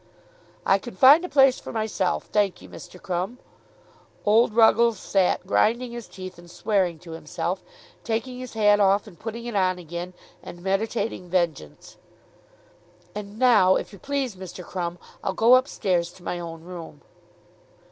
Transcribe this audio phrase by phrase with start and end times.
[0.65, 2.99] "I can find a place for myself, thank ye, Mr.
[2.99, 3.37] Crumb."
[4.25, 7.61] Old Ruggles sat grinding his teeth, and swearing to himself,
[8.03, 11.97] taking his hat off and putting it on again, and meditating vengeance.
[13.13, 14.63] "And now if you please, Mr.
[14.65, 17.01] Crumb, I'll go up stairs to my own room."